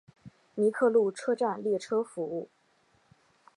[0.55, 2.49] 尼克路车站列车服务。